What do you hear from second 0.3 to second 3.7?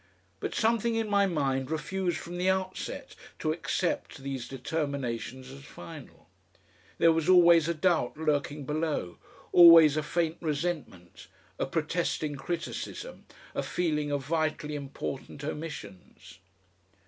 But something in my mind refused from the outset to